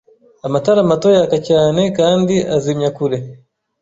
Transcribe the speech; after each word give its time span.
Amatara 0.47 0.81
mato 0.91 1.07
yaka 1.17 1.37
cyane 1.49 1.81
kandi 1.97 2.35
azimya 2.55 2.89
kure. 2.97 3.17